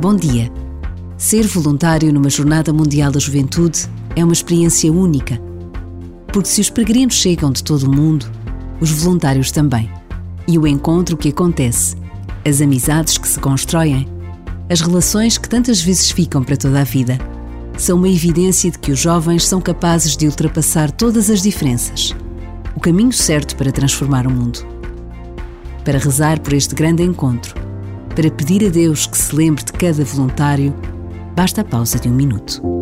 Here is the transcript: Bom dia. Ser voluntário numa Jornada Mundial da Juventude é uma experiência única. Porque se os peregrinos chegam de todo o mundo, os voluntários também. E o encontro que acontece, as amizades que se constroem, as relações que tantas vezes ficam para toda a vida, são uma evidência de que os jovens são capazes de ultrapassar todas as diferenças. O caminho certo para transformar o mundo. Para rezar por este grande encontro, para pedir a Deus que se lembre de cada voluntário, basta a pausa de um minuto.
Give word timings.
Bom 0.00 0.14
dia. 0.14 0.48
Ser 1.16 1.44
voluntário 1.48 2.12
numa 2.12 2.30
Jornada 2.30 2.72
Mundial 2.72 3.10
da 3.10 3.18
Juventude 3.18 3.90
é 4.14 4.22
uma 4.22 4.32
experiência 4.32 4.92
única. 4.92 5.40
Porque 6.32 6.48
se 6.48 6.60
os 6.60 6.70
peregrinos 6.70 7.16
chegam 7.16 7.50
de 7.50 7.64
todo 7.64 7.82
o 7.82 7.90
mundo, 7.90 8.30
os 8.80 8.92
voluntários 8.92 9.50
também. 9.50 9.90
E 10.46 10.56
o 10.56 10.68
encontro 10.68 11.16
que 11.16 11.30
acontece, 11.30 11.96
as 12.46 12.60
amizades 12.60 13.18
que 13.18 13.26
se 13.26 13.40
constroem, 13.40 14.06
as 14.70 14.80
relações 14.80 15.36
que 15.36 15.48
tantas 15.48 15.80
vezes 15.80 16.12
ficam 16.12 16.44
para 16.44 16.56
toda 16.56 16.80
a 16.80 16.84
vida, 16.84 17.18
são 17.76 17.98
uma 17.98 18.08
evidência 18.08 18.70
de 18.70 18.78
que 18.78 18.92
os 18.92 19.00
jovens 19.00 19.48
são 19.48 19.60
capazes 19.60 20.16
de 20.16 20.26
ultrapassar 20.26 20.92
todas 20.92 21.28
as 21.28 21.42
diferenças. 21.42 22.14
O 22.76 22.78
caminho 22.78 23.12
certo 23.12 23.56
para 23.56 23.72
transformar 23.72 24.28
o 24.28 24.30
mundo. 24.30 24.64
Para 25.84 25.98
rezar 25.98 26.38
por 26.38 26.52
este 26.52 26.76
grande 26.76 27.02
encontro, 27.02 27.67
para 28.18 28.32
pedir 28.32 28.66
a 28.66 28.68
Deus 28.68 29.06
que 29.06 29.16
se 29.16 29.36
lembre 29.36 29.62
de 29.62 29.70
cada 29.70 30.04
voluntário, 30.04 30.74
basta 31.36 31.60
a 31.60 31.64
pausa 31.64 32.00
de 32.00 32.08
um 32.08 32.12
minuto. 32.12 32.77